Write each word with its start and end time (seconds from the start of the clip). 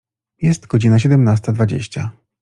Jest 0.41 0.67
godzina 0.67 0.99
siedemnasta 0.99 1.51
dwadzieścia. 1.51 2.11